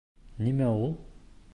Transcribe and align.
—Нимә 0.45 0.71
ул? 0.87 0.93